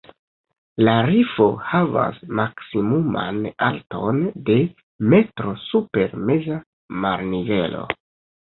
[0.85, 4.57] La rifo havas maksimuman alton de
[5.15, 6.59] metro super meza
[7.07, 7.85] marnivelo.